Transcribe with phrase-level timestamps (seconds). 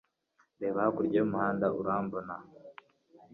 [0.61, 2.33] reba hakurya yumuhanda urambona